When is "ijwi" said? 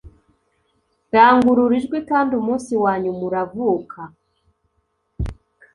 1.79-1.97